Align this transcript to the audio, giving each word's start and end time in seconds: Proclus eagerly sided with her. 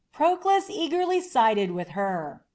Proclus 0.11 0.67
eagerly 0.67 1.21
sided 1.21 1.69
with 1.73 1.89
her. 1.89 2.41